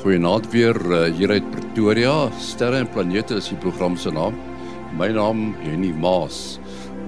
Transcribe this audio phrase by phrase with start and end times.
[0.00, 2.30] Goeienaand weer uh, hier uit Pretoria.
[2.40, 4.38] Sterre en planete is die program se naam.
[4.96, 6.56] My naam Henny Maas.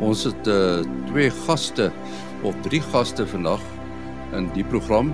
[0.04, 1.86] Ons het uh, twee gaste
[2.44, 3.64] of drie gaste vandag
[4.36, 5.08] in die program.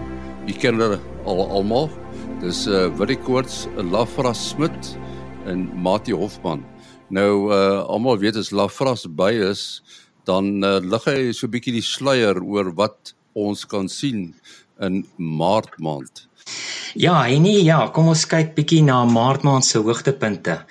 [0.51, 0.99] U ken hulle
[1.31, 1.87] al almal.
[2.43, 4.97] Dis uh, Willie Koorts, Lafra Smit
[5.47, 6.67] en Mati Hofman.
[7.15, 9.85] Nou uh, almal weet as Lafra by is,
[10.27, 14.35] dan uh, lig hy so 'n bietjie die sluier oor wat ons kan sien
[14.83, 16.28] in Maart maand.
[16.95, 20.65] Ja, en nee, ja, kom ons kyk bietjie na Maart maand se hoogtepunte.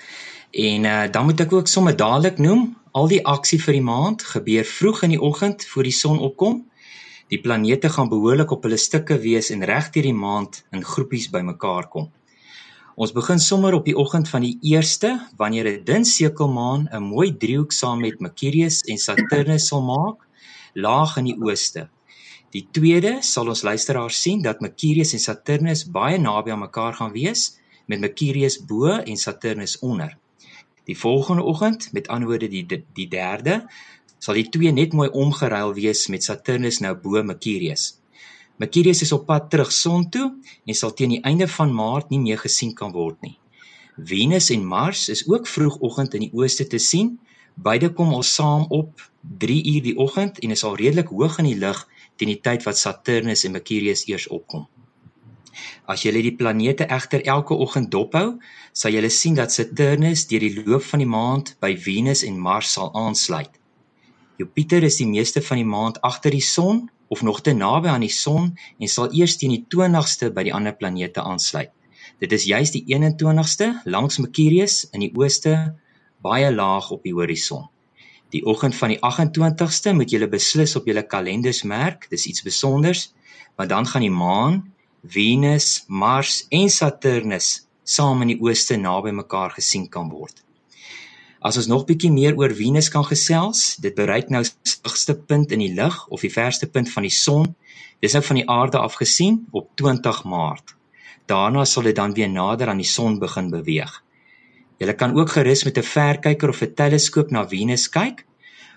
[0.50, 4.24] En uh, dan moet ek ook sommer dadelik noem, al die aksie vir die maand
[4.24, 6.62] gebeur vroeg in die oggend voor die son opkom.
[7.28, 11.28] Die planete gaan behoorlik op hulle stukke wees en reg deur die maand in groepies
[11.30, 12.08] bymekaar kom.
[12.98, 17.36] Ons begin sommer op die oggend van die 1ste wanneer 'n dun sekelmaan 'n mooi
[17.36, 20.26] driehoek saam met Mercurius en Saturnus sal maak
[20.74, 21.88] laag in die ooste.
[22.54, 27.12] Die tweede sal ons luisteraars sien dat Mercurius en Saturnus baie naby aan mekaar gaan
[27.12, 27.58] wees
[27.92, 30.14] met Mercurius bo en Saturnus onder.
[30.88, 32.64] Die volgende oggend, met anderwoorde die
[32.96, 33.60] die derde,
[34.18, 37.98] sal die twee net mooi omgeruil wees met Saturnus nou bo Mercurius.
[38.56, 40.30] Mercurius is op pad terug son toe
[40.64, 43.36] en sal teen die einde van Maart nie meer gesien kan word nie.
[43.98, 47.18] Venus en Mars is ook vroegoggend in die ooste te sien.
[47.54, 49.04] Beide kom al saam op
[49.44, 51.84] 3 uur die oggend en is al redelik hoog in die lug
[52.18, 54.66] teen die tyd wat Saturnus en Mercurius eers opkom.
[55.88, 58.38] As jy die planete egter elke oggend dophou,
[58.72, 62.74] sal jy sien dat Saturnus deur die loop van die maand by Venus en Mars
[62.76, 63.50] sal aansluit.
[64.38, 68.04] Jupiter is die meeste van die maand agter die son of nog te naby aan
[68.04, 71.72] die son en sal eers teen die 20ste by die ander planete aansluit.
[72.22, 75.54] Dit is juis die 21ste langs Mercurius in die ooste
[76.22, 77.66] baie laag op die horison.
[78.34, 83.06] Die oggend van die 28ste moet julle beslis op julle kalenders merk, dis iets spesonders,
[83.56, 84.58] want dan gaan die maan,
[85.02, 90.42] Venus, Mars en Saturnus saam in die ooste naby mekaar gesien kan word.
[91.40, 95.54] As ons nog bietjie meer oor Venus kan gesels, dit bereik nou sy hoogste punt
[95.54, 97.54] in die lug of die verste punt van die son.
[98.02, 100.74] Dis nou van die aarde af gesien op 20 Maart.
[101.30, 104.02] Daarna sal dit dan weer nader aan die son begin beweeg.
[104.78, 108.26] Jy kan ook gerus met 'n verkyker of 'n teleskoop na Venus kyk.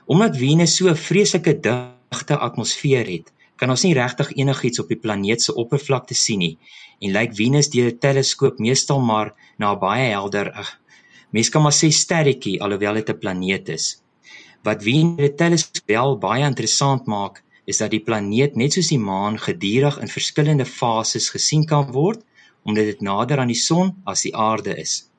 [0.05, 4.97] Omdat Venus so 'n vreeslike digte atmosfeer het, kan ons nie regtig enigiets op die
[4.97, 6.57] planeet se oppervlakte sien nie
[6.99, 10.47] en lyk Venus deur 'n teleskoop meestal maar na baie helder
[11.29, 14.01] mens kan maar sê sterretjie alhoewel dit 'n planeet is.
[14.63, 18.99] Wat Venus 'n teleskoop wel baie interessant maak, is dat die planeet net soos die
[18.99, 22.25] maan gedurig in verskillende fases gesien kan word
[22.63, 25.10] omdat dit nader aan die son as die aarde is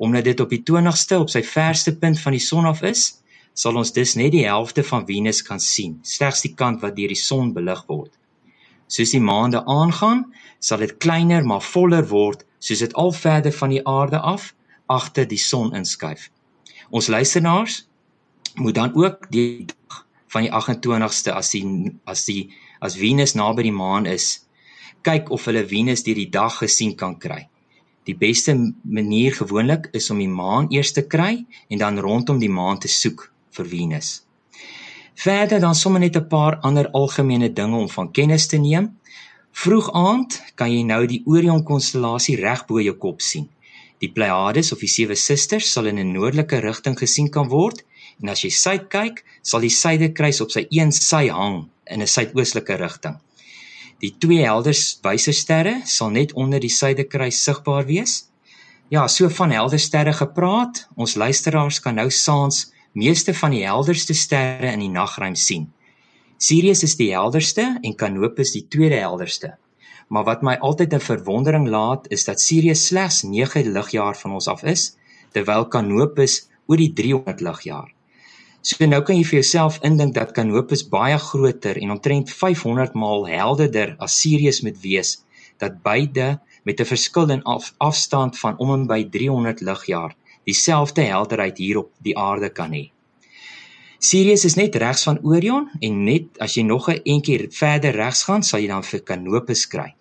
[0.00, 3.20] omdat dit op die 20ste op sy verste punt van die son af is,
[3.52, 7.12] sal ons dus net die helfte van Venus kan sien, slegs die kant wat deur
[7.12, 8.12] die son belig word.
[8.88, 10.24] Soos die maande aangaan,
[10.58, 14.54] sal dit kleiner maar voller word, soos dit al verder van die aarde af
[14.90, 16.30] agter die son inskuif.
[16.90, 17.84] Ons luisteraars
[18.56, 20.00] moet dan ook die dag
[20.32, 21.64] van die 28ste as die
[22.08, 22.48] as die
[22.80, 24.46] as Venus naby die maan is,
[25.04, 27.44] kyk of hulle Venus deur die dag gesien kan kry.
[28.08, 32.50] Die beste manier gewoonlik is om die maan eers te kry en dan rondom die
[32.50, 34.22] maan te soek vir Venus.
[35.20, 38.96] Verder dan sommer net 'n paar ander algemene dinge om van kennis te neem.
[39.52, 43.48] Vroeg aand kan jy nou die Orion konstellasie reg bo jou kop sien.
[43.98, 47.84] Die Pleiades of die sewe susters sal in 'n noordelike rigting gesien kan word
[48.22, 52.06] en as jy suid kyk, sal die suidekruis op sy een sy hang in 'n
[52.06, 53.16] suidoostelike rigting.
[54.00, 58.30] Die twee helder wyse sterre sal net onder die suidekruis sigbaar wees.
[58.88, 64.16] Ja, so van helder sterre gepraat, ons luisteraars kan nou saans meeste van die helderste
[64.16, 65.68] sterre in die nagruim sien.
[66.40, 69.52] Sirius is die helderste en Canopus die tweede helderste.
[70.08, 74.48] Maar wat my altyd in verwondering laat, is dat Sirius slegs 9 ligjaar van ons
[74.48, 74.94] af is,
[75.36, 77.92] terwyl Canopus oor die 300 ligjaar.
[78.60, 83.24] So nou kan jy vir jouself indink dat Canopus baie groter en omtrent 500 maal
[83.24, 85.14] helderder as Sirius moet wees,
[85.56, 90.14] dat beide met 'n verskil in af, afstand van om en by 300 ligjaar
[90.44, 92.90] dieselfde helderheid hier op die aarde kan hê.
[93.98, 98.22] Sirius is net regs van Orion en net as jy nog 'n entjie verder regs
[98.22, 99.94] gaan, sal jy dan vir Canopus kry.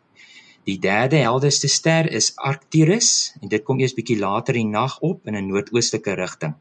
[0.66, 5.00] Die derde helderste ster is Arcturus en dit kom eers bietjie later in die nag
[5.00, 6.56] op in 'n noordoostelike rigting.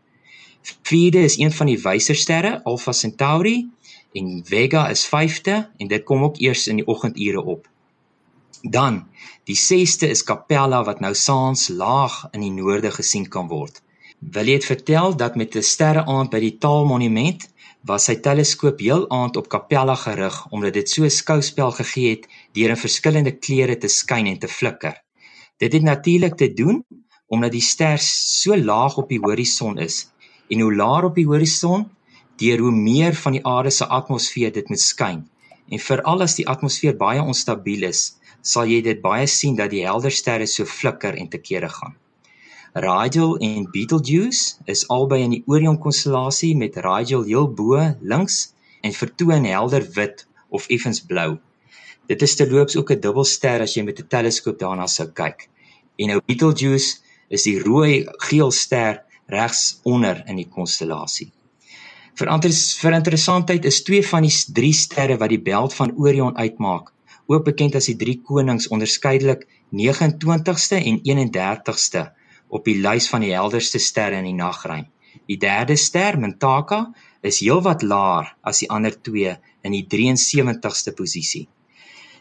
[0.63, 3.69] Vierde is een van die wyser sterre, Alpha Centauri,
[4.13, 7.69] en Vega is vyfde en dit kom ook eers in die oggendure op.
[8.63, 9.05] Dan,
[9.45, 13.83] die sesde is Capella wat nou saans laag in die noorde gesien kan word.
[14.19, 17.47] Wil jy dit vertel dat met 'n sterreaand by die Taalmonument
[17.87, 22.27] was sy teleskoop heel aand op Capella gerig omdat dit so 'n skouspel gegee het
[22.53, 24.95] deur in verskillende kleure te skyn en te flikker.
[25.59, 26.85] Dit het natuurlik te doen
[27.27, 30.11] omdat die ster so laag op die horison is
[30.49, 31.87] en hoe laer op die horison,
[32.39, 35.25] deur hoe meer van die aarde se atmosfeer dit moet skyn.
[35.69, 39.85] En veral as die atmosfeer baie onstabiel is, sal jy dit baie sien dat die
[39.85, 41.97] helder sterre so flikker en te kere gaan.
[42.79, 48.53] Rigel en Betelgeuse is albei in die Orion-konstellasie met Rigel heel bo links
[48.85, 51.39] en vertoon helder wit of effens blou.
[52.09, 55.49] Dit is terloops ook 'n dubbelster as jy met 'n teleskoop daarna sou kyk.
[55.99, 61.31] En nou Betelgeuse is die rooi geel ster regs onder in die konstellasie.
[62.19, 62.31] Vir
[62.83, 66.91] vir interessantheid is twee van die drie sterre wat die belt van Orion uitmaak,
[67.29, 72.09] ook bekend as die drie konings onderskeidelik 29ste en 31ste
[72.49, 74.89] op die lys van die helderste sterre in die nagruim.
[75.29, 76.89] Die derde ster, Mintaka,
[77.23, 81.47] is heelwat laer as die ander twee in die 73ste posisie.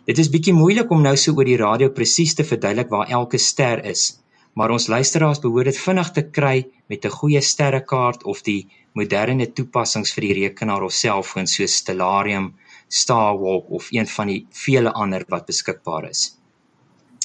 [0.08, 3.40] Dit is bietjie moeilik om nou so oor die radio presies te verduidelik waar elke
[3.42, 4.20] ster is,
[4.58, 6.58] maar ons luisteraars behoort dit vinnig te kry
[6.90, 8.68] met 'n goeie sterrekaart of die
[8.98, 12.48] moderne toepassings vir die rekenaar of selfoon soos Stellarium,
[12.88, 16.22] Starwalk of een van die vele ander wat beskikbaar is.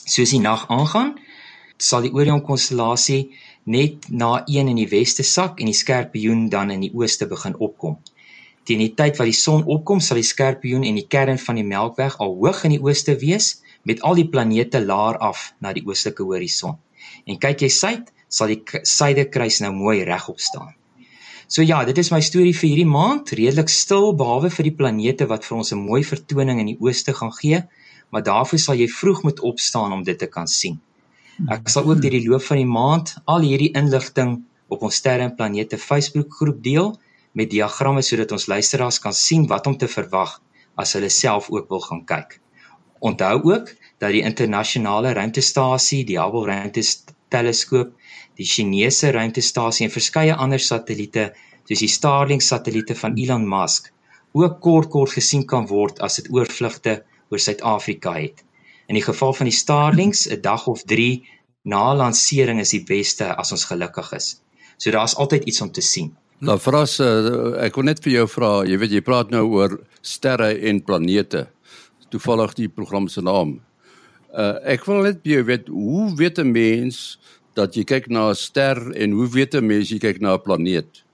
[0.04, 1.14] Soos die nag aangaan,
[1.78, 3.30] sal die Orion konstellasie
[3.64, 7.56] net na een in die weste sak en die Skorpioen dan in die ooste begin
[7.56, 7.96] opkom.
[8.64, 11.64] Teen die tyd wat die son opkom, sal die Skorpioen en die kern van die
[11.64, 15.86] Melkweg al hoog in die ooste wees met al die planete laer af na die
[15.86, 16.76] oostelike horison.
[17.26, 20.72] En kyk jy suid, sal die suidekruis nou mooi regop staan.
[21.52, 25.26] So ja, dit is my storie vir hierdie maand, redelik stil behalwe vir die planete
[25.28, 27.60] wat vir ons 'n mooi vertoning in die ooste gaan gee,
[28.10, 30.80] maar daarvoor sal jy vroeg moet opstaan om dit te kan sien.
[31.50, 35.24] Ek sal ook deur die loop van die maand al hierdie inligting op ons sterre
[35.24, 36.92] en planete Facebook groep deel
[37.32, 40.40] met diagramme sodat ons luisteraars kan sien wat om te verwag
[40.76, 42.40] as hulle self ook wil gaan kyk.
[43.00, 43.72] Onthou ook
[44.02, 47.92] dat die internasionale ruimtestasie, die Hubble ruimteteleskoop,
[48.38, 51.28] die Chinese ruimtestasie en verskeie ander satelliete,
[51.68, 53.92] soos die Starlink satelliete van Elon Musk,
[54.34, 58.42] ook kort kort gesien kan word as dit oorvlugte oor Suid-Afrika het.
[58.90, 61.22] In die geval van die Starlinks, 'n dag of 3
[61.62, 64.42] na lansering is die beste as ons gelukkig is.
[64.78, 66.16] So daar's altyd iets om te sien.
[66.40, 69.78] Nou vras uh, ek wil net vir jou vra, jy weet jy praat nou oor
[70.00, 71.46] sterre en planete.
[72.10, 73.60] Toevallig die program se naam
[74.32, 77.18] Uh ek wil net by jou weet hoe weet 'n mens
[77.54, 80.42] dat jy kyk na 'n ster en hoe weet 'n mens jy kyk na 'n
[80.42, 81.04] planeet?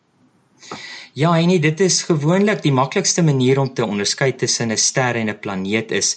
[1.19, 5.17] Ja, en nee, dit is gewoonlik die maklikste manier om te onderskei tussen 'n ster
[5.17, 6.17] en 'n planeet is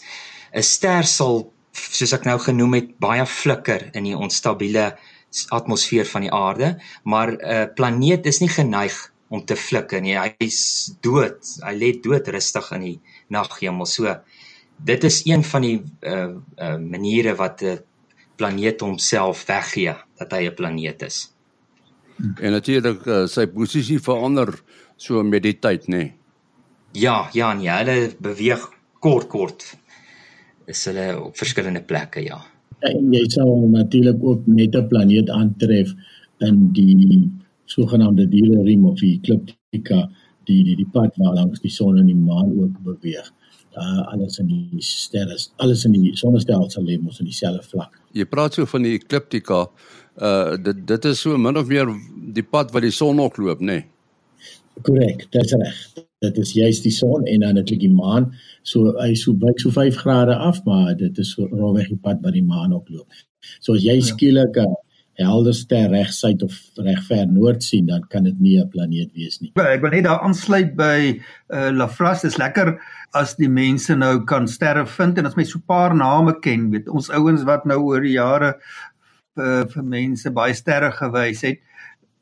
[0.54, 4.98] 'n ster sal soos ek nou genoem het baie flikker in die onstabiele
[5.50, 10.18] atmosfeer van die aarde, maar 'n uh, planeet is nie geneig om te flikker nie.
[10.20, 11.40] Hy's dood.
[11.64, 13.00] Hy lê dood rustig in die
[13.32, 13.86] naghemel.
[13.86, 14.20] So
[14.84, 17.80] dit is een van die uh, uh maniere wat 'n
[18.36, 21.34] planeet homself weggee dat hy 'n planeet is.
[22.36, 24.62] En natuurlik uh, sy posisie verander
[24.96, 25.98] so met die tyd, nê.
[25.98, 26.14] Nee.
[26.92, 28.70] Ja, ja, nee, hulle beweeg
[29.00, 29.78] kort kort.
[30.66, 32.42] Is hulle op verskillende plekke, ja.
[32.80, 35.94] En jy sal natuurlik ook net 'n planeet aantref
[36.38, 37.32] in die
[37.66, 40.10] sogenaamde dieleriem of die ekliptika,
[40.44, 43.34] die die die pad waar langs die son en die maan ook beweeg
[43.78, 47.98] uh, alles in die sterre alles in die sonnestelsel lê mos in dieselfde vlak.
[48.18, 49.66] Jy praat so van die ekliptika.
[50.20, 51.90] Uh dit dit is so min of meer
[52.36, 53.82] die pad wat die son ook loop, nê?
[53.82, 53.88] Nee?
[54.82, 55.80] Korrek, dit is reg.
[56.22, 58.32] Dit is juist die son en dan netlik die maan.
[58.64, 62.22] So hy so wyk so 5 grade af, maar dit is so rowweg die pad
[62.24, 63.20] wat die maan ook loop.
[63.60, 64.08] So as jy ja.
[64.14, 64.91] skielik 'n helder
[65.54, 69.42] ster reg suid of reg ver noord sien, dan kan dit nie 'n planeet wees
[69.42, 69.52] nie.
[69.56, 72.80] Ek wil net daar aansluit by uh Lafras, dis lekker
[73.14, 76.88] as die mense nou kan sterre vind en as my so paar name ken, weet
[76.88, 78.56] ons ouens wat nou oor die jare
[79.38, 81.60] uh, vir mense baie sterre gewys het.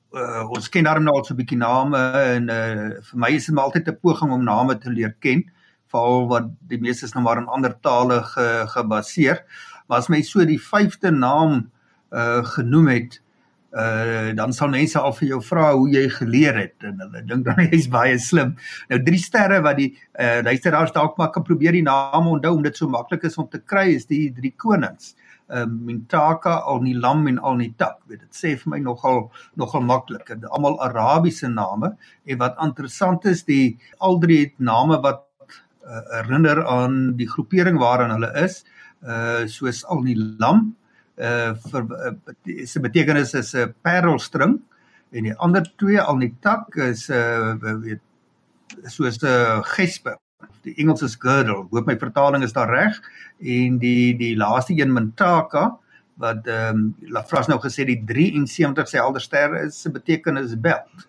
[0.09, 3.45] Uh, ons ken daarom nou al so 'n bietjie name en uh, vir my is
[3.45, 5.43] dit altyd 'n poging om name te leer ken,
[5.91, 9.43] veral wat die meeste is nou maar in ander tale ge, gebaseer.
[9.87, 11.71] Maar as my so die vyfde naam
[12.11, 13.19] uh genoem het,
[13.71, 17.45] uh dan sal mense al vir jou vra hoe jy geleer het en hulle dink
[17.45, 18.55] dan jy's baie slim.
[18.89, 22.73] Nou drie sterre wat die uh luisteraars dalk maar kan probeer die name onthou omdat
[22.73, 25.15] dit so maklik is om te kry is die drie konings.
[25.49, 27.97] Um uh, Mintaka, Alnilam en Alnitak.
[28.07, 30.29] Weet dit sê vir my nogal nogal maklik.
[30.49, 35.25] Almal Arabiese name en wat interessant is die al drie het name wat
[35.85, 38.63] uh, herinner aan die groepering waaraan hulle is.
[39.05, 40.71] Uh soos Alnilam
[41.19, 44.59] uh vir uh, se betekenis is 'n uh, parelstring
[45.11, 48.01] en die ander twee al die tak is 'n uh, weet
[48.87, 50.15] soos 'n uh, gespe.
[50.63, 51.67] Die Engels is girdle.
[51.71, 53.01] Hoop my vertaling is daar reg
[53.39, 55.77] en die die laaste een mintaka
[56.19, 61.07] wat ehm um, Lafras nou gesê die 73ste helder ster is se betekenis belt.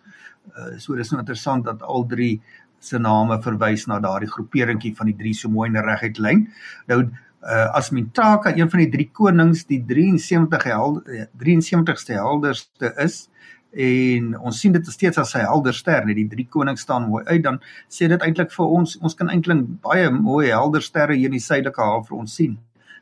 [0.57, 2.41] Uh, so dis nou interessant dat al drie
[2.81, 6.49] se name verwys na daardie groeperingkie van die drie so mooi in 'n reguit lyn.
[6.87, 7.11] Nou
[7.43, 13.27] uh, as Mintaka een van die drie konings die 73 helder 73ste helderste is
[13.71, 17.23] en ons sien dit steeds as sy helder ster net die drie konings staan mooi
[17.29, 21.31] uit dan sê dit eintlik vir ons ons kan eintlik baie mooi helder sterre hier
[21.31, 22.59] in die suidelike halfrond sien.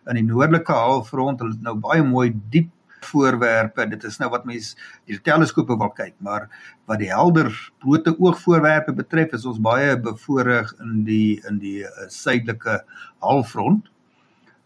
[0.09, 2.71] In die noordelike halfrond hulle nou baie mooi diep
[3.09, 4.77] voorwerpe dit is nou wat mense
[5.07, 6.49] die teleskope wil kyk maar
[6.91, 11.85] wat die helder blote oog voorwerpe betref is ons baie bevoorreg in die in die
[11.87, 12.81] uh, suidelike
[13.25, 13.87] halfrond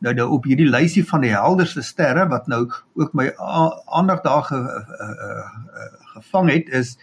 [0.03, 2.65] nou nou op hierdie lysie van die helderste sterre wat nou
[2.99, 5.45] ook my aandag daar ge, uh, uh,
[5.83, 6.97] uh, gevang het is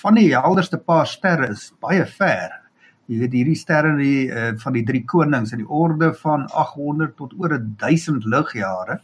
[0.00, 2.56] van die helderste paar sterre is baie ver.
[3.10, 7.16] Jy weet hierdie sterre die uh, van die drie konings in die orde van 800
[7.18, 9.00] tot oor 1000 ligjare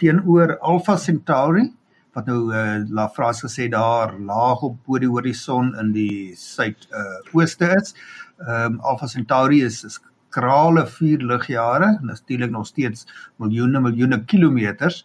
[0.00, 1.68] teenoor Alpha Centauri
[2.12, 6.88] wat nou uh, La Frase gesê daar laag op bo die horison in die suid
[6.92, 7.94] uh, is.
[8.42, 10.00] Ehm um, Alpha Centauri is, is
[10.32, 13.06] krale 4 ligjare, natuurlik nog steeds
[13.42, 15.02] miljoene miljoene kilometers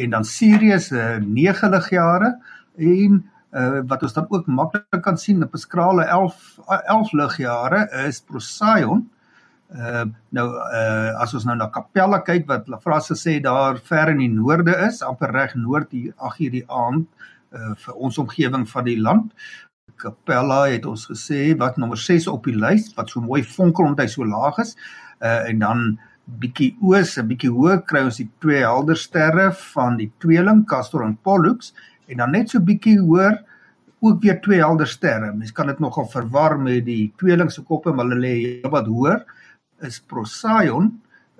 [0.00, 2.36] en dan Sirius uh, 9 ligjare
[2.76, 3.18] en
[3.52, 8.20] uh, wat ons dan ook maklik kan sien op 'n skrale 11 11 ligjare is
[8.20, 9.10] Procyon.
[9.72, 14.18] Uh nou uh as ons nou na Capella kyk wat Lafras gesê daar ver in
[14.18, 17.06] die noorde is, amper reg noord hier ag hierdie aand
[17.52, 19.32] uh vir ons omgewing van die land.
[20.02, 24.06] Capella het ons gesê wat nommer 6 op die lys wat so mooi fonkel omdat
[24.06, 24.74] hy so laag is.
[25.22, 25.84] Uh en dan
[26.42, 31.04] bietjie oos, 'n bietjie hoër kry ons die twee helder sterre van die tweeling Castor
[31.06, 31.72] en Pollux
[32.08, 33.38] en dan net so bietjie hoër
[34.02, 35.32] ook weer twee helder sterre.
[35.32, 39.22] Mens kan dit nogal verwar met die tweeling se koppe, maar hulle lê wat hoër
[39.86, 40.90] is Procyon,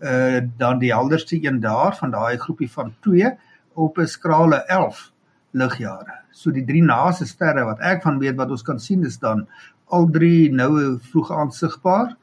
[0.03, 3.37] uh dan die helderste een daar van daai groepie van 2
[3.75, 5.13] op 'n skrale 11
[5.51, 6.22] ligjare.
[6.33, 9.47] So die drie naaste sterre wat ek van weet wat ons kan sien is dan
[9.93, 12.17] al drie nou vroeg aansigbaar.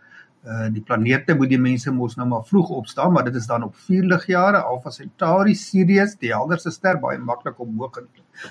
[0.47, 3.63] Uh die planete moet die mense mos nou maar vroeg opstaan, maar dit is dan
[3.63, 4.63] op 4 ligjare.
[4.63, 8.07] Alpha Centauri, Sirius, die helderste ster baie maklik om hoog in,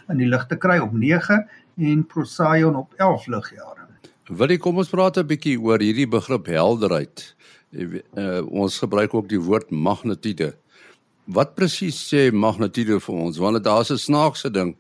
[0.08, 1.42] in die lig te kry op 9
[1.78, 3.88] en Procyon op 11 ligjare.
[4.28, 7.34] Wil jy kom ons praat 'n bietjie oor hierdie begrip helderheid?
[7.72, 10.54] Uh, ons gebruik ook die woord magnetide.
[11.24, 13.38] Wat presies sê magnetide vir ons?
[13.38, 14.76] Want dit daar's 'n snaakse ding.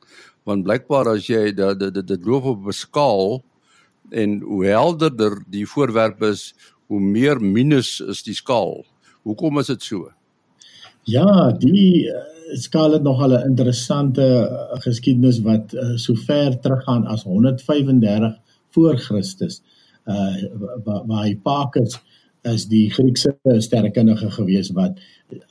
[0.48, 3.42] Want blykbaar as jy dit dit dit loop op 'n skaal
[4.10, 6.54] en hoe helderder die voorwerp is,
[6.88, 8.86] hoe meer minus is die skaal.
[9.28, 10.08] Hoekom is dit so?
[11.04, 12.16] Ja, die uh,
[12.56, 18.38] skaal het nog al 'n interessante uh, geskiedenis wat uh, so ver teruggaan as 135
[18.70, 19.62] voor Christus.
[20.08, 20.48] Uh
[20.84, 22.00] waar Hipparchus
[22.42, 25.00] is die Griekse sterrekundige gewees wat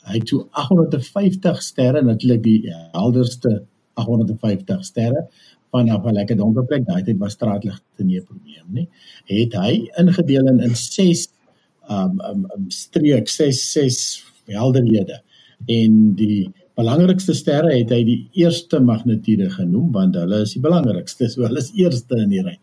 [0.09, 3.61] hy so 850 sterre natuurlik die helderste
[3.97, 5.27] 850 sterre
[5.75, 8.87] vanaf 'n lekker donker plek daai tyd was straatligte nie 'n probleem nie.
[9.25, 11.27] Het hy ingedeel in in 6
[11.89, 15.21] um um, um streek 6 6 helderhede.
[15.65, 21.29] En die belangrikste sterre het hy die eerste magnetide genoem want hulle is die belangrikste
[21.29, 22.57] so hulle is eerste in die ry.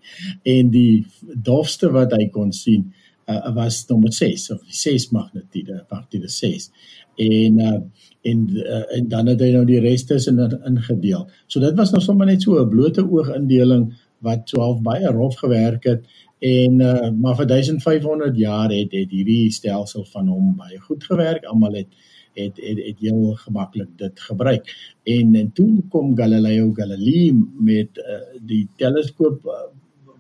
[0.45, 2.93] En die dofste wat hy kon sien
[3.27, 6.71] uh, was nommer 6 of die 6 magnetide, magnetide 6.
[7.17, 7.81] En uh,
[8.23, 11.27] en uh, en dan het hy nou die res tussen ingedeel.
[11.47, 13.93] So dit was nou sommer net so 'n blote oog indeling
[14.25, 16.07] wat so half baie rof gewerk het
[16.39, 21.45] en uh, maar vir 1500 jaar het het hierdie stelsel van hom baie goed gewerk.
[21.45, 21.89] Almal het
[22.35, 24.75] het het het heel gemaklik dit gebruik.
[25.05, 29.65] En en toe kom Galileo Galilei met uh, die teleskoop uh,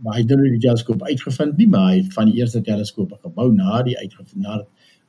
[0.05, 3.17] maar hy het nou die teleskoop uitgevind nie, maar hy het van die eerste teleskope
[3.23, 4.45] gebou na die uitgevind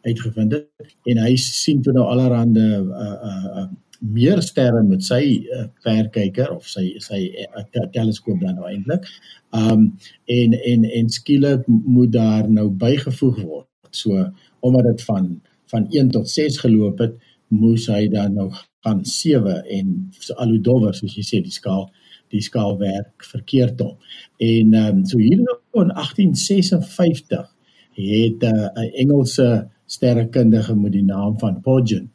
[0.06, 3.68] uitgevind het en hy sien toe nou allerhande uh uh, uh
[4.00, 5.22] meer sterre met sy
[5.56, 7.64] uh, verkyker of sy sy uh,
[7.96, 9.08] teleskoop dan nou eintlik.
[9.56, 9.88] Um
[10.32, 13.70] en en en skielik moet daar nou bygevoeg word.
[13.92, 14.28] So
[14.60, 15.30] omdat dit van
[15.72, 17.16] van 1 tot 6 geloop het,
[17.48, 18.50] moes hy dan nou
[18.86, 19.94] gaan 7 en
[20.36, 21.88] al hoe dowwer soos jy sê die skaal
[22.34, 23.96] die skaalwerk verkeerd om.
[24.42, 27.56] En ehm um, so hier in 1856
[27.96, 32.12] het 'n uh, Engelse sterrekundige met die naam van Poggen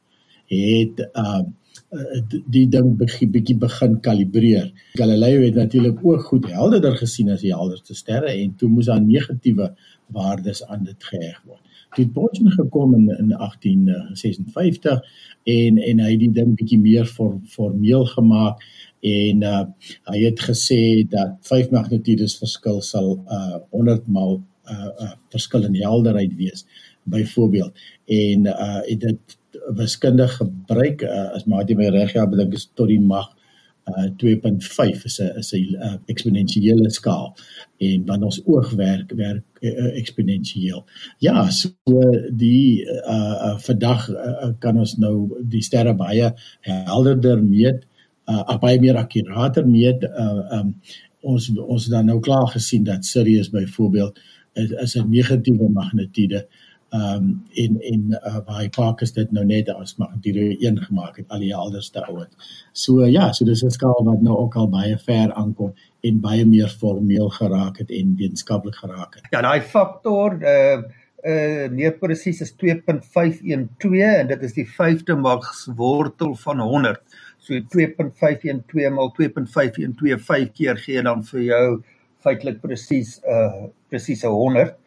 [0.51, 1.43] het uh,
[2.51, 4.71] die ding bietjie begin kalibreer.
[4.99, 9.03] Galileo het natuurlik ook goed helderder gesien as die helderste sterre en toe moes daar
[9.03, 9.73] negatiewe
[10.15, 11.63] waardes aan dit geheg word.
[11.95, 15.01] Toe het Poggen gekom in, in 1856
[15.45, 18.63] en en hy het die ding bietjie meer for, formeel gemaak
[19.07, 19.65] en uh,
[20.13, 24.39] hy het gesê dat 5 magnitudes verskil sal uh 100 maal
[24.71, 26.67] uh, uh verskil in helderheid wees
[27.11, 29.37] byvoorbeeld en uh dit
[29.77, 33.29] wiskundig gebruik uh, as maar jy my reg ja bedink is tot die mag
[33.89, 37.37] uh 2.5 is 'n is 'n uh, eksponensiële skaal
[37.79, 40.85] en wanneer ons oog werk werk uh, eksponensieel.
[41.19, 41.71] Ja, so
[42.33, 47.87] die uh, uh vandag uh, kan ons nou die sterre baie helderder meet,
[48.29, 50.05] uh baie meer akkurater meet.
[50.05, 50.75] Uh um
[51.21, 54.19] ons ons het dan nou klaar gesien dat Sirius byvoorbeeld
[54.55, 56.47] is, is 'n negatiewe magnitude.
[56.91, 61.21] Ehm um, en en uh, waar Park is dit nou net as magnitude 1 gemaak
[61.21, 62.33] het al die helderste ouet.
[62.73, 65.71] So ja, so dis 'n skaal wat nou ook al baie ver aankom
[66.01, 69.29] en baie meer formeel geraak het en wetenskaplik geraak het.
[69.31, 70.83] Ja, daai faktor uh
[71.23, 77.01] uh meer presies is 2.512 en dit is die 5de magswortel van 100.
[77.39, 81.83] So 2.512 maal 2.512 5 keer gee dan vir jou
[82.19, 84.80] feitelik presies uh presies 100.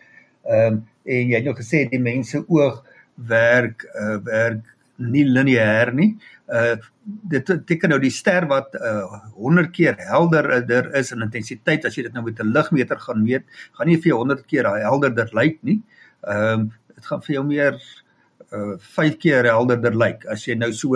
[0.43, 2.83] Ehm um, en jy het nou gesê die mense oog
[3.15, 6.13] werk uh werk nie lineêr nie.
[6.47, 11.97] Uh dit beteken nou die ster wat uh 100 keer helderder is in intensiteit as
[11.97, 15.29] jy dit nou met 'n ligmeter gaan meet, gaan nie vir jou 100 keer helderder
[15.33, 15.81] lyk nie.
[16.27, 17.79] Ehm um, dit gaan vir jou meer
[18.51, 20.95] uh 5 keer helderder lyk as jy nou so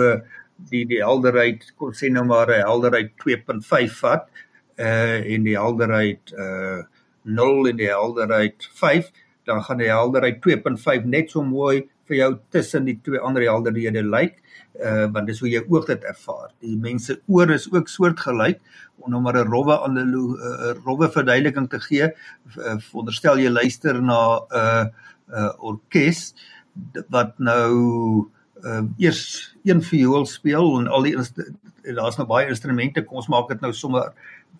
[0.70, 4.28] die die helderheid kom sê nou maar 'n helderheid 2.5 vat
[4.78, 6.82] uh en die helderheid uh
[7.24, 9.12] 0 en die helderheid 5
[9.48, 14.04] dan gaan die helderheid 2.5 net so mooi vir jou tussen die twee ander helderhede
[14.04, 14.38] lyk
[14.84, 16.52] uh want dis hoe jy oog dit ervaar.
[16.62, 18.60] Die mense oor is ook soortgelyk
[19.02, 22.12] om nou maar 'n rowwe analoog 'n rowwe verduideliking te gee.
[22.56, 26.34] Uh, veronderstel jy luister na 'n uh, 'n uh, orkes
[27.10, 28.28] wat nou
[28.64, 31.16] uh, eers een viool speel en al die
[31.94, 34.12] daar's nou baie instrumente kom ons maak dit nou sommer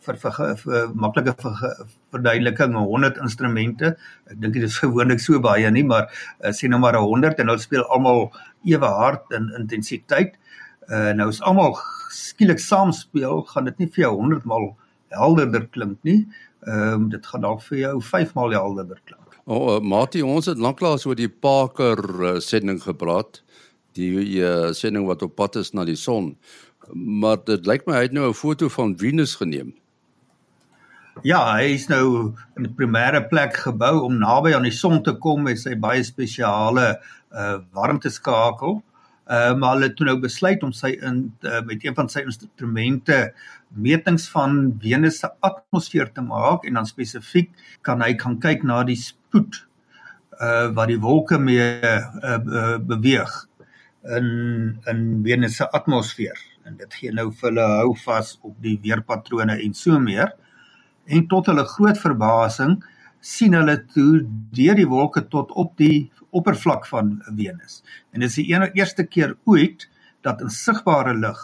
[0.06, 3.94] vir vir, vir, maklike vir, verduideliking 100 instrumente.
[4.30, 7.52] Ek dink dit is gewoonlik so baie nie maar uh, sê nou maar 100 en
[7.52, 8.28] hulle speel almal
[8.66, 10.36] ewe hard in intensiteit.
[10.88, 11.76] Uh, nou as almal
[12.14, 14.70] skielik saam speel gaan dit nie vir jou 100 maal
[15.14, 16.22] helderder klink nie.
[16.66, 19.36] Ehm um, dit gaan dalk vir jou 5 maal helderder klink.
[19.48, 22.00] O, oh, Mati, ons het lanklaas oor die Parker
[22.44, 23.40] sending gepraat.
[23.96, 24.10] Die
[24.44, 26.34] uh, sending wat op pad is na die son.
[26.92, 29.72] Maar dit lyk my hy het nou 'n foto van Venus geneem.
[31.26, 35.12] Ja, hy is nou in 'n primêre plek gebou om naby aan die son te
[35.18, 37.00] kom met sy baie spesiale
[37.32, 38.82] uh warmteskakel.
[39.26, 42.20] Uh maar hulle het toe nou besluit om sy in uh, met een van sy
[42.20, 43.32] instrumente
[43.74, 47.50] metings van Venus se atmosfeer te maak en dan spesifiek
[47.82, 49.66] kan hy kan kyk na die spoed
[50.40, 53.46] uh wat die wolke mee uh, uh beweeg
[54.06, 58.78] in in Venus se atmosfeer en dit gee nou vir hulle hou vas op die
[58.82, 60.30] weerpatrone en so meer.
[61.08, 62.78] En tot hulle groot verbasing
[63.24, 64.22] sien hulle toe
[64.54, 67.80] deur die wolke tot op die oppervlak van Venus.
[68.12, 69.88] En dit is die eerste keer ooit
[70.26, 71.40] dat in sigbare lig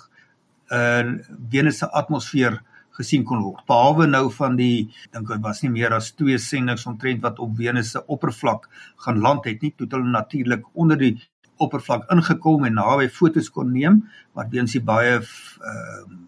[0.75, 1.19] in
[1.51, 2.61] Venus se atmosfeer
[2.95, 3.65] gesien kon word.
[3.67, 7.57] Behalwe nou van die dink dit was nie meer as twee senders omtrent wat op
[7.59, 8.69] Venus se oppervlak
[9.07, 11.17] gaan land het nie, toe hulle natuurlik onder die
[11.63, 14.03] oppervlak ingekom en naby fotos kon neem
[14.35, 15.27] wat weens die baie ehm
[15.73, 16.23] uh,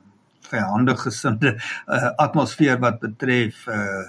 [0.50, 4.04] vyandige gesinde uh, atmosfeer wat betref uh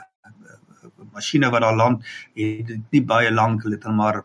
[1.17, 2.03] masjiene wat daar land
[2.37, 4.23] het nie baie lank hulle het maar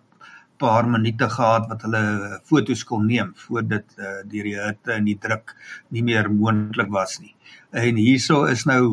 [0.62, 2.02] paar minute gehad wat hulle
[2.48, 5.54] fotos kon neem voordat uh, die hitte en die druk
[5.94, 7.34] nie meer moontlik was nie.
[7.82, 8.84] En hierso is nou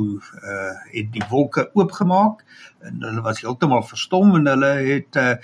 [0.53, 2.41] uh het die wolke oopgemaak
[2.87, 5.35] en hulle was heeltemal verstom en hulle het uh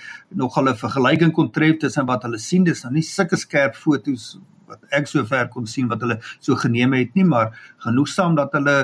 [0.42, 4.34] nog hulle vergelyking kon tref tussen wat hulle sien dis nou nie sulke skerp fotos
[4.76, 7.52] wat ek sover kon sien wat hulle so geneem het nie maar
[7.84, 8.76] genoegsaam dat hulle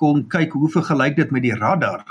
[0.00, 2.04] kon kyk hoe vergelyk dit met die radar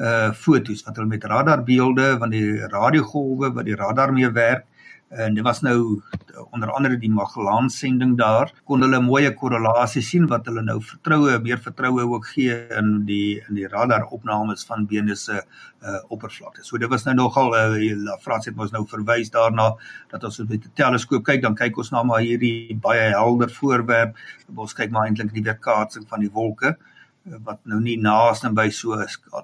[0.00, 4.66] uh fotos wat hulle met radarbeelde van die radiogolwe wat die radar mee werk
[5.10, 6.02] en dit was nou
[6.50, 10.80] onder andere die Magellan sending daar kon hulle 'n mooi korrelasie sien wat hulle nou
[10.80, 15.42] vertroue meer vertroue ook gee in die in die radar opnames van Venus se
[15.82, 16.64] uh oppervlakte.
[16.64, 19.74] So dit was nou nogal uh, Frans het ons nou verwys daarna
[20.10, 23.50] dat as ons met 'n teleskoop kyk dan kyk ons na maar hierdie baie helder
[23.50, 24.16] voorwerp.
[24.54, 26.76] Ons kyk maar eintlik die weerkaatsing van die wolke
[27.24, 28.96] wat nou nie naaste by so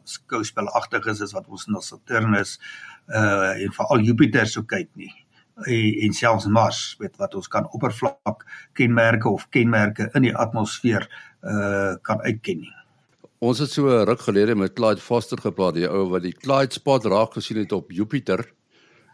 [0.04, 2.58] skouspelagtig is as wat ons na Saturnus
[3.08, 5.25] uh en veral Jupiter sou kyk nie
[5.64, 8.44] en selfs Mars met wat ons kan oppervlak
[8.76, 11.06] kenmerke of kenmerke in die atmosfeer
[11.42, 12.72] uh kan uitken nie.
[13.38, 17.04] Ons het so ruk gelede met Clyde Foster gepraat, die ou wat die Clyde spot
[17.04, 18.44] raak gesien het op Jupiter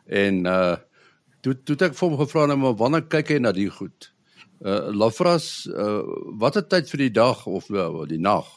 [0.06, 0.76] en uh
[1.42, 4.10] toe toe ek vir hom gevra nou maar wanneer kyk hy na die goed?
[4.62, 6.02] Uh Lafras, uh
[6.38, 8.50] watter tyd vir die dag of uh, die nag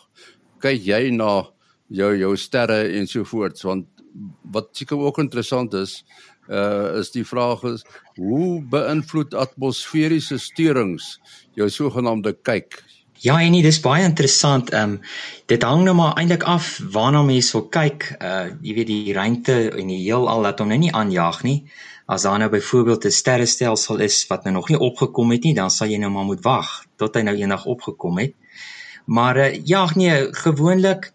[0.62, 1.45] kyk jy na
[1.93, 3.89] jou jou sterre en so voort want
[4.54, 6.00] wat seker ook interessant is
[6.49, 11.19] uh is die vraag is hoe beïnvloed atmosferiese steurings
[11.55, 12.84] jou sogenaamde kyk?
[13.23, 14.69] Ja, en dis baie interessant.
[14.69, 14.99] Ehm um,
[15.47, 18.15] dit hang nou maar eintlik af waarna mens wil kyk.
[18.19, 21.63] Uh jy weet die ruimte en die heelal laat hom nou nie aanjaag nie.
[22.05, 25.71] As daar nou byvoorbeeld 'n sterrestelsel is wat nou nog nie opgekom het nie, dan
[25.71, 28.34] sal jy nou maar moet wag tot hy nou eendag opgekom het.
[29.05, 31.13] Maar uh, ja, nee, gewoonlik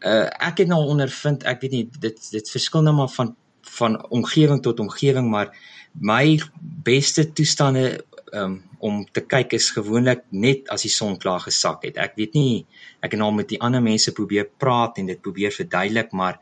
[0.00, 3.36] uh ek het nou ondervind, ek weet nie dit dit verskil nou maar van
[3.78, 5.52] van omgewing tot omgewing, maar
[5.92, 6.40] my
[6.84, 11.98] beste toestande um, om te kyk is gewoonlik net as die son klaar gesak het.
[12.00, 12.64] Ek weet nie
[13.00, 16.40] ek het nou met die ander mense probeer praat en dit probeer verduidelik, maar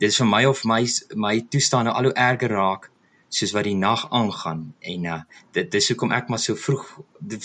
[0.00, 0.82] dit is vir my of my
[1.16, 2.90] my toestande al hoe erger raak
[3.30, 5.18] soos wat die nag aangaan en uh,
[5.54, 6.82] dit dis hoekom ek maar so vroeg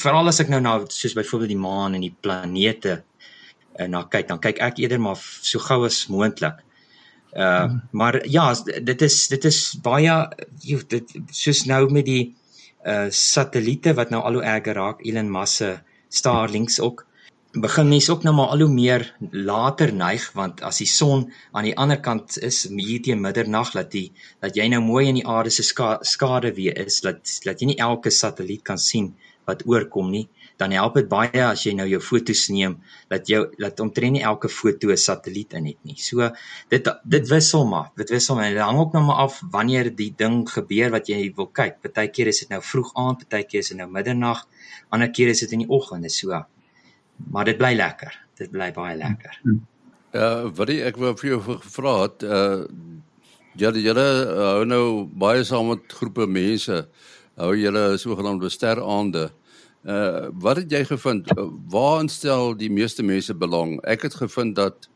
[0.01, 4.31] veral as ek nou na soos byvoorbeeld die maan en die planete uh, na kyk
[4.31, 6.63] dan kyk ek eerder maar so gou as moontlik.
[7.35, 10.13] Uh maar ja dit is dit is baie
[10.63, 12.35] jy dit soos nou met die
[12.87, 15.73] uh satelliete wat nou al hoe erger raak Elon Musk se
[16.09, 17.05] Starlinks ook
[17.55, 21.67] begin mense ook nou maar al hoe meer later neig want as die son aan
[21.67, 25.27] die ander kant is hier teen middernag dat die dat jy nou mooi in die
[25.27, 29.13] aarde se ska, skade weer is dat dat jy nie elke satelliet kan sien
[29.47, 32.77] wat oorkom nie dan help dit baie as jy nou jou foto's neem
[33.11, 35.97] dat jou dat omtrent nie elke foto 'n satelliet in het nie.
[35.97, 36.29] So
[36.69, 37.91] dit dit wissel maar.
[37.95, 38.49] Dit wissel maar.
[38.49, 41.81] Dit hang ook nou maar af wanneer die ding gebeur wat jy wil kyk.
[41.81, 44.47] Partykeer is dit nou vroeg aand, partykeer is dit nou middernag,
[44.89, 46.11] ander keer is dit in die oggend.
[46.11, 46.45] So
[47.31, 48.13] maar dit bly lekker.
[48.37, 49.39] Dit bly baie lekker.
[50.13, 52.63] Uh wat ek wou vir jou gevra het, uh
[53.55, 56.87] julle julle hou nou baie saam met groepe mense.
[57.35, 59.23] Hou julle sogenaamde steraande.
[59.23, 59.44] Uh
[60.41, 61.29] wat het jy gevind?
[61.37, 63.77] Uh, waar instel die meeste mense belang?
[63.85, 64.89] Ek het gevind dat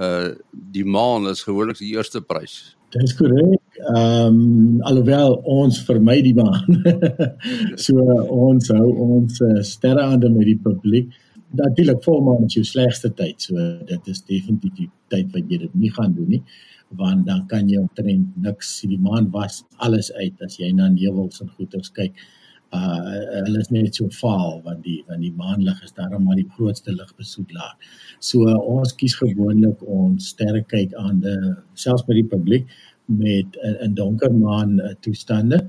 [0.00, 0.32] uh
[0.72, 2.76] die maan is gewoonlik die eerste prys.
[2.96, 3.60] Dit is korrek.
[3.92, 6.80] Ehm um, alhoewel ons vermy die maan.
[7.84, 11.12] so uh, ons hou ons uh, sterre aan met die publiek.
[11.52, 13.36] Natuurlik volmaan is jou slegste tyd.
[13.42, 16.44] So dit is definitief die tyd wat jy dit nie gaan doen nie
[16.92, 20.90] want dan kan jy omtrent niks sien die maan was alles uit as jy na
[20.92, 22.41] nevels en goeters kyk uh
[22.72, 26.92] hulle is net so vaal want die want die maanlig is daarom maar die grootste
[26.92, 27.74] ligbesoedelaar.
[28.20, 32.68] So uh, ons kies gewoonlik ons sterre kyk aan die selfs by die publiek
[33.06, 35.60] met 'n uh, donker maan uh, toestande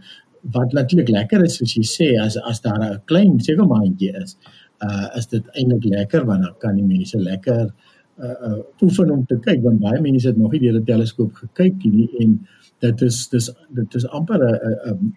[0.51, 4.37] wat natuurlik lekker is soos jy sê as as daar 'n klein seker maandjie is.
[4.79, 7.73] Uh is dit eintlik lekker want dan kan die mense lekker
[8.19, 11.33] uh, uh oefen om te kyk want baie mense het nog nie deur 'n teleskoop
[11.33, 12.47] gekyk nie en
[12.83, 15.13] dit is dis dit is amper 'n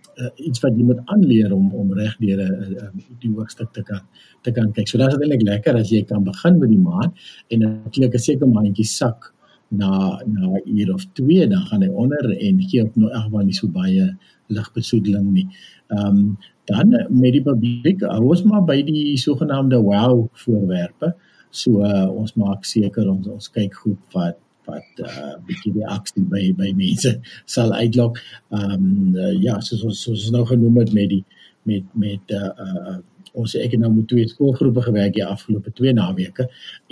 [0.49, 4.03] iets wat jy moet aanleer om om reg deur 'n die hoogstuk te kan
[4.43, 4.89] te kan kyk.
[4.89, 7.13] So dit is eintlik lekker as jy kan begin met die maan
[7.51, 9.33] en natuurlik 'n seker maandjie sak
[9.71, 13.45] na na 'n uur of 2 dan gaan hy onder en gee op nou egwaar
[13.45, 14.17] nie so baie
[14.49, 15.49] ligbesoedeling nie.
[15.89, 21.15] Ehm um, dan met die publiek hou ons maar by die sogenaamde wow voorwerpe.
[21.51, 26.25] So uh, ons maak seker ons ons kyk goed wat wat uh, bietjie die aksie
[26.31, 27.17] by by mense
[27.57, 28.21] sal uitlok.
[28.51, 31.25] Um, uh, ja, soos ons soos nou genoem het met die
[31.67, 32.99] met met uh, uh
[33.37, 36.47] ons ek het nou met twee skoolgroepe gewerk die afgelope 2 naweke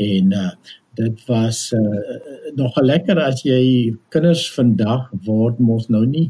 [0.06, 0.50] en uh
[0.98, 6.26] dit was uh nog lekker as jy kinders vandag word mos nou nie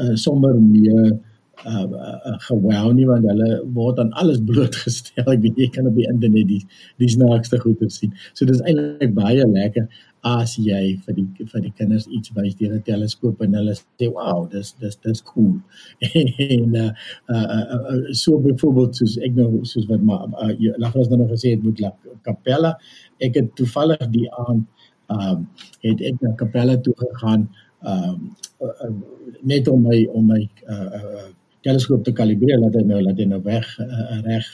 [0.00, 1.18] uh sommer meer
[1.66, 5.28] uh, uh gewou nie want hulle word aan alles blootgestel.
[5.34, 6.62] Ek weet jy kan op die internet die
[7.02, 8.14] die snaakste goeie sien.
[8.32, 9.86] So dis eintlik baie lekker
[10.22, 14.06] as jy vir die vir die kinders iets wys deur 'n teleskoop en hulle sê
[14.06, 15.58] wow, dis dis dis cool.
[16.02, 16.90] en uh,
[17.28, 21.56] uh, uh, uh so byvoorbeeld soos ek nou soos wat maar uh, Lagras nou gesê
[21.56, 21.90] het met La
[22.22, 22.76] Capella,
[23.18, 24.66] ek het toevallig die aand
[25.10, 25.48] um
[25.82, 27.48] het ek na Capella toe gegaan
[27.82, 28.30] um
[28.62, 28.94] uh, uh,
[29.42, 31.30] net om my om my uh, uh
[31.62, 34.46] teleskoop te kalibreer laat hy nou laat hy nou weg uh, reg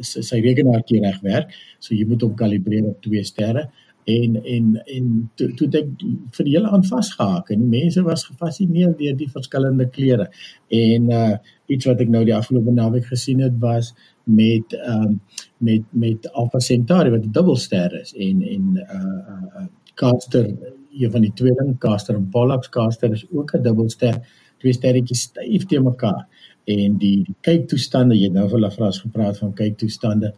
[0.00, 1.52] sy rekenaartjie reg werk.
[1.78, 3.68] So jy moet hom kalibreer op twee sterre
[4.04, 5.88] en en en toe toe ek
[6.36, 10.30] vir die hele aan vasgehaak en die mense was gefassineer deur die verskillende kleure.
[10.68, 11.32] En uh
[11.70, 13.92] iets wat ek nou die afgelope naweek gesien het was
[14.24, 15.20] met ehm um,
[15.58, 20.46] met met Alpha Centauri wat 'n dubbelster is en en uh uh Castor
[20.90, 22.68] een van die twee ding Castor en Pollux.
[22.68, 24.20] Castor is ook 'n dubbelster
[24.58, 26.26] twee sterretjies styf te mekaar.
[26.64, 30.34] En die, die kyktoestande jy nou vir Lafras gepraat van kyktoestande.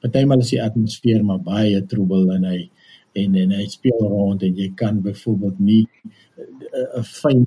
[0.00, 2.70] Partymal is die atmosfeer maar baie troebel en hy
[3.22, 5.84] en en hy speel rond en jy kan byvoorbeeld nie
[6.36, 7.46] eh, 'n uh, fyn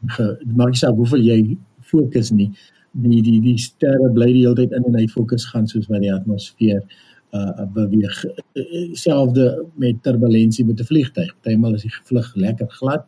[0.56, 2.52] maak jy self hoeveel jy fokus nie
[2.92, 6.02] die die die sterre bly die hele tyd in en hy fokus gaan soos wat
[6.02, 6.82] die atmosfeer
[7.36, 8.24] uh beweeg.
[8.96, 11.34] Selfde met turbulensie met 'n vliegtyg.
[11.42, 13.04] Partymal is die vlug lekker glad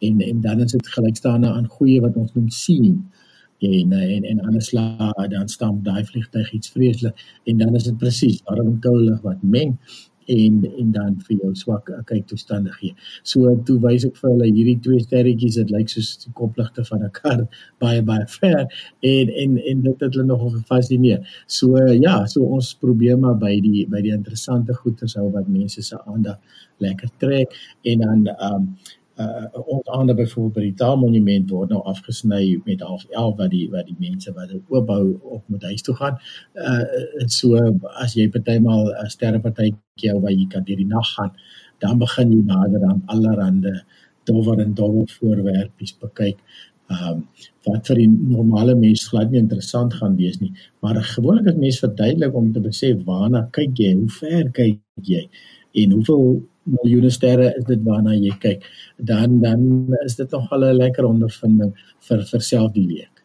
[0.00, 3.04] en en dan is dit gelykstaande aan goeie wat ons noem sien
[3.60, 7.98] en en en ander slae dan staan daai vliegtyg iets vreeslik en dan is dit
[7.98, 9.76] presies daarom koulig wat meng
[10.26, 12.94] en en dan vir jou swak eh, kyk toestande gee.
[13.22, 17.04] So toe wys ek vir hulle hierdie twee sterretjies dit lyk soos die kopligte van
[17.04, 17.46] 'n kar
[17.82, 18.66] baie baie ver
[19.00, 21.26] en en en dit het hulle nogal gefassineer.
[21.46, 25.82] So ja, so ons probeer maar by die by die interessante goeters hou wat mense
[25.82, 26.38] se aandag
[26.78, 27.54] lekker trek
[27.84, 28.74] en dan ehm um,
[29.20, 33.66] uh ons ander byvoorbeeld by die Taalmonument word nou afgesny met half 11 wat die
[33.74, 35.02] wat die mense wat dit oopbou
[35.36, 36.18] op moet huis toe gaan.
[36.54, 37.60] Uh so
[38.04, 41.32] as jy partymal 'n uh, sterrepartytjie waar jy kan deur die nag gaan,
[41.78, 43.80] dan begin jy nader aan allerlei
[44.24, 46.38] dowwer en dowwer voorwerpies bekyk.
[46.90, 47.26] Um
[47.68, 50.52] wat vir die normale mens glad nie interessant gaan wees nie,
[50.82, 54.80] maar gewoonlik as mens verduidelik om te besef waarna kyk jy, hoe ver kyk
[55.12, 55.28] jy
[55.82, 58.64] en hoeveel miljoene sterre is dit waarna jy kyk
[58.96, 61.72] dan dan is dit nog al 'n lekker ondervinding
[62.08, 63.24] vir vir self die week.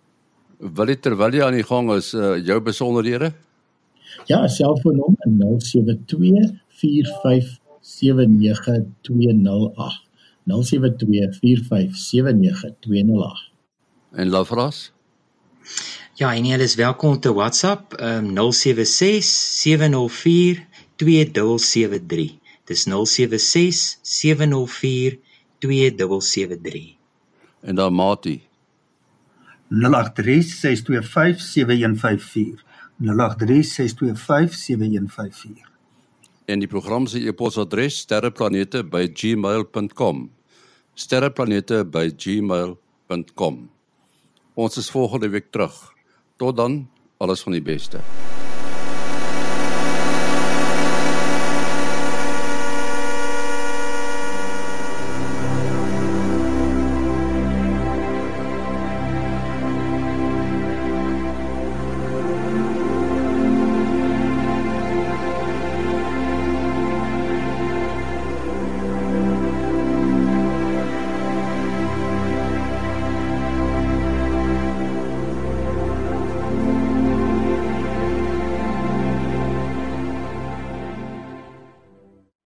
[0.60, 3.34] Wil dit terwyl jy aan die gang is uh, jou besonderhede?
[4.26, 10.06] Ja, selfoonnommer 072 4579 208.
[10.46, 13.52] 072 4579 208.
[14.12, 14.92] En Lafras?
[16.16, 20.64] Ja, en jy is welkom te WhatsApp um, 076 704
[20.96, 22.45] 2773.
[22.66, 25.20] Dis 076 704
[25.60, 26.98] 2773.
[27.62, 28.42] En dan Mati
[29.70, 32.64] 0836257154.
[33.02, 33.08] 0836257154.
[36.46, 40.32] En die program se e-posadres sterreplanete@gmail.com.
[40.94, 43.70] sterreplanete@gmail.com.
[44.54, 45.94] Ons is volgende week terug.
[46.36, 48.00] Tot dan, alles van die beste.